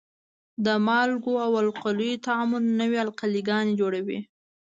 د 0.65 0.67
مالګو 0.87 1.33
او 1.45 1.51
القلیو 1.63 2.21
تعامل 2.27 2.63
نوې 2.81 2.99
القلي 3.05 3.41
ګانې 3.49 3.73
جوړوي. 3.79 4.19